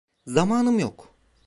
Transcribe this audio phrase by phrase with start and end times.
[0.25, 1.15] Zamanım yok.